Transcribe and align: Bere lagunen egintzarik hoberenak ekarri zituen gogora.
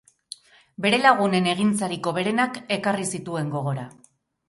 Bere 0.85 0.99
lagunen 1.03 1.51
egintzarik 1.53 2.11
hoberenak 2.15 2.61
ekarri 2.79 3.09
zituen 3.15 3.57
gogora. 3.57 3.91